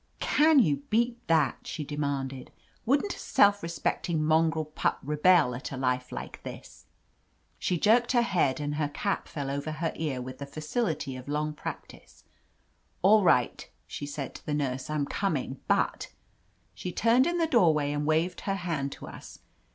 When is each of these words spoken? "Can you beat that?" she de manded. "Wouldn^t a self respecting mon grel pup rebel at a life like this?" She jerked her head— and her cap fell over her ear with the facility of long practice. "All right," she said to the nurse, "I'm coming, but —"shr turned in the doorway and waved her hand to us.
"Can 0.19 0.57
you 0.57 0.77
beat 0.89 1.19
that?" 1.27 1.67
she 1.67 1.83
de 1.83 1.95
manded. 1.95 2.47
"Wouldn^t 2.87 3.13
a 3.15 3.19
self 3.19 3.61
respecting 3.61 4.23
mon 4.23 4.49
grel 4.49 4.65
pup 4.65 4.97
rebel 5.03 5.53
at 5.53 5.71
a 5.71 5.77
life 5.77 6.11
like 6.11 6.41
this?" 6.41 6.87
She 7.59 7.77
jerked 7.77 8.13
her 8.13 8.23
head— 8.23 8.59
and 8.59 8.77
her 8.77 8.87
cap 8.89 9.27
fell 9.27 9.51
over 9.51 9.73
her 9.73 9.93
ear 9.95 10.19
with 10.19 10.39
the 10.39 10.47
facility 10.47 11.15
of 11.15 11.29
long 11.29 11.53
practice. 11.53 12.23
"All 13.03 13.21
right," 13.21 13.69
she 13.85 14.07
said 14.07 14.33
to 14.33 14.45
the 14.47 14.55
nurse, 14.55 14.89
"I'm 14.89 15.05
coming, 15.05 15.59
but 15.67 16.11
—"shr 16.75 16.95
turned 16.95 17.27
in 17.27 17.37
the 17.37 17.45
doorway 17.45 17.91
and 17.91 18.03
waved 18.07 18.41
her 18.41 18.55
hand 18.55 18.91
to 18.93 19.05
us. 19.07 19.37